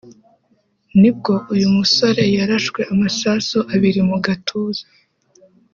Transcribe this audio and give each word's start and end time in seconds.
nibwo 0.99 1.33
uyu 1.53 1.67
musore 1.77 2.23
yarashwe 2.37 2.81
amasasu 2.93 3.57
abiri 3.73 4.01
mu 4.09 4.17
gatuza 4.25 4.85